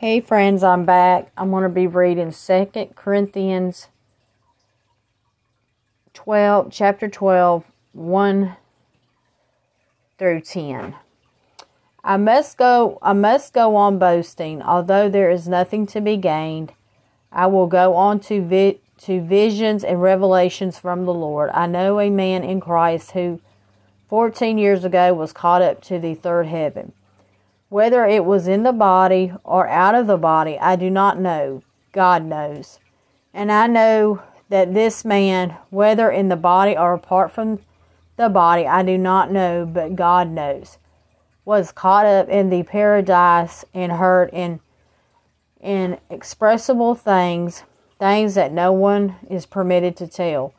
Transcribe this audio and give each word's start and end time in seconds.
Hey 0.00 0.20
friends, 0.20 0.62
I'm 0.62 0.84
back. 0.84 1.32
I'm 1.36 1.50
going 1.50 1.64
to 1.64 1.68
be 1.68 1.88
reading 1.88 2.30
2 2.32 2.90
Corinthians 2.94 3.88
12, 6.14 6.68
chapter 6.70 7.08
12, 7.08 7.64
1 7.94 8.56
through 10.16 10.40
10. 10.42 10.94
I 12.04 12.16
must 12.16 12.56
go 12.56 13.00
I 13.02 13.12
must 13.12 13.52
go 13.52 13.74
on 13.74 13.98
boasting, 13.98 14.62
although 14.62 15.08
there 15.08 15.32
is 15.32 15.48
nothing 15.48 15.84
to 15.88 16.00
be 16.00 16.16
gained. 16.16 16.74
I 17.32 17.48
will 17.48 17.66
go 17.66 17.96
on 17.96 18.20
to 18.20 18.40
vi- 18.40 18.78
to 18.98 19.20
visions 19.20 19.82
and 19.82 20.00
revelations 20.00 20.78
from 20.78 21.06
the 21.06 21.14
Lord. 21.14 21.50
I 21.52 21.66
know 21.66 21.98
a 21.98 22.08
man 22.08 22.44
in 22.44 22.60
Christ 22.60 23.10
who 23.10 23.40
14 24.08 24.58
years 24.58 24.84
ago 24.84 25.12
was 25.12 25.32
caught 25.32 25.60
up 25.60 25.82
to 25.86 25.98
the 25.98 26.14
third 26.14 26.46
heaven. 26.46 26.92
Whether 27.68 28.06
it 28.06 28.24
was 28.24 28.48
in 28.48 28.62
the 28.62 28.72
body 28.72 29.32
or 29.44 29.68
out 29.68 29.94
of 29.94 30.06
the 30.06 30.16
body, 30.16 30.58
I 30.58 30.76
do 30.76 30.88
not 30.88 31.20
know. 31.20 31.62
God 31.92 32.24
knows. 32.24 32.80
And 33.34 33.52
I 33.52 33.66
know 33.66 34.22
that 34.48 34.72
this 34.72 35.04
man, 35.04 35.56
whether 35.70 36.10
in 36.10 36.28
the 36.28 36.36
body 36.36 36.76
or 36.76 36.94
apart 36.94 37.30
from 37.30 37.60
the 38.16 38.28
body, 38.28 38.66
I 38.66 38.82
do 38.82 38.96
not 38.96 39.30
know, 39.30 39.66
but 39.66 39.96
God 39.96 40.30
knows, 40.30 40.78
was 41.44 41.72
caught 41.72 42.06
up 42.06 42.28
in 42.28 42.50
the 42.50 42.62
paradise 42.62 43.64
and 43.74 43.92
heard 43.92 44.30
in 44.32 44.60
inexpressible 45.60 46.94
things, 46.94 47.64
things 47.98 48.34
that 48.34 48.52
no 48.52 48.72
one 48.72 49.16
is 49.28 49.44
permitted 49.44 49.96
to 49.96 50.06
tell. 50.06 50.54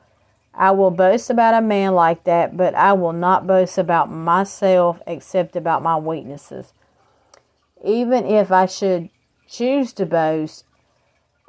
I 0.53 0.71
will 0.71 0.91
boast 0.91 1.29
about 1.29 1.53
a 1.53 1.61
man 1.61 1.95
like 1.95 2.25
that, 2.25 2.57
but 2.57 2.75
I 2.75 2.93
will 2.93 3.13
not 3.13 3.47
boast 3.47 3.77
about 3.77 4.11
myself 4.11 4.99
except 5.07 5.55
about 5.55 5.81
my 5.81 5.97
weaknesses. 5.97 6.73
Even 7.83 8.25
if 8.25 8.51
I 8.51 8.65
should 8.65 9.09
choose 9.47 9.93
to 9.93 10.05
boast, 10.05 10.65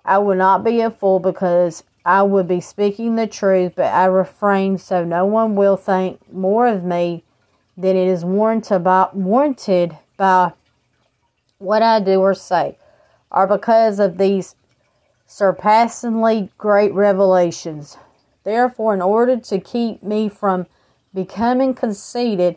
I 0.05 0.19
will 0.19 0.37
not 0.37 0.65
be 0.65 0.81
a 0.81 0.91
fool 0.91 1.19
because 1.19 1.85
I 2.05 2.23
would 2.23 2.49
be 2.49 2.61
speaking 2.61 3.17
the 3.17 3.27
truth, 3.27 3.73
but 3.77 3.93
I 3.93 4.07
refrain 4.07 4.79
so 4.79 5.05
no 5.05 5.27
one 5.27 5.55
will 5.55 5.77
think 5.77 6.21
more 6.33 6.67
of 6.67 6.85
me 6.85 7.25
than 7.77 7.97
it 7.97 8.09
is 8.09 8.25
warranted 8.25 8.85
by 10.17 10.53
what 11.59 11.83
I 11.83 12.01
do 12.01 12.21
or 12.21 12.35
say, 12.35 12.79
or 13.31 13.47
because 13.47 13.99
of 13.99 14.19
these 14.19 14.55
surpassingly 15.27 16.51
great 16.59 16.93
revelations. 16.93 17.99
Therefore, 18.45 18.95
in 18.95 19.03
order 19.03 19.39
to 19.39 19.61
keep 19.61 20.03
me 20.03 20.29
from 20.29 20.67
becoming 21.15 21.75
conceited, 21.75 22.57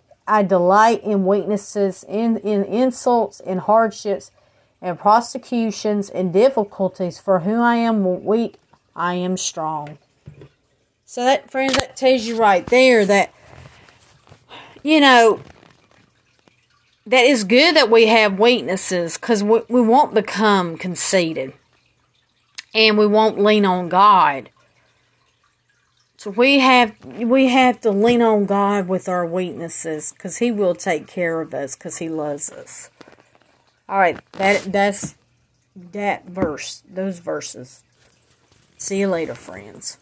I 0.31 0.43
delight 0.43 1.03
in 1.03 1.25
weaknesses, 1.25 2.05
in, 2.07 2.37
in 2.37 2.63
insults, 2.63 3.41
in 3.41 3.57
hardships, 3.57 4.31
and 4.81 4.97
prosecutions, 4.97 6.09
and 6.09 6.31
difficulties. 6.31 7.19
For 7.19 7.41
whom 7.41 7.59
I 7.59 7.75
am 7.75 8.23
weak, 8.23 8.55
I 8.95 9.15
am 9.15 9.35
strong. 9.35 9.97
So 11.03 11.25
that, 11.25 11.51
friends, 11.51 11.75
that 11.75 11.97
tells 11.97 12.23
you 12.23 12.37
right 12.37 12.65
there 12.67 13.05
that, 13.05 13.33
you 14.83 15.01
know, 15.01 15.41
that 17.05 17.25
is 17.25 17.43
good 17.43 17.75
that 17.75 17.91
we 17.91 18.07
have 18.07 18.39
weaknesses 18.39 19.17
because 19.17 19.43
we, 19.43 19.59
we 19.67 19.81
won't 19.81 20.13
become 20.13 20.77
conceited 20.77 21.51
and 22.73 22.97
we 22.97 23.05
won't 23.05 23.37
lean 23.37 23.65
on 23.65 23.89
God 23.89 24.49
so 26.21 26.29
we 26.29 26.59
have 26.59 27.03
we 27.03 27.47
have 27.47 27.81
to 27.81 27.89
lean 27.89 28.21
on 28.21 28.45
God 28.45 28.87
with 28.87 29.09
our 29.09 29.25
weaknesses 29.25 30.11
because 30.11 30.37
He 30.37 30.51
will 30.51 30.75
take 30.75 31.07
care 31.07 31.41
of 31.41 31.51
us 31.51 31.75
because 31.75 31.97
He 31.97 32.09
loves 32.09 32.51
us. 32.51 32.91
All 33.89 33.97
right, 33.97 34.19
that 34.33 34.71
that's 34.71 35.15
that 35.75 36.27
verse, 36.27 36.83
those 36.87 37.17
verses. 37.17 37.83
See 38.77 38.99
you 38.99 39.07
later, 39.07 39.33
friends. 39.33 39.97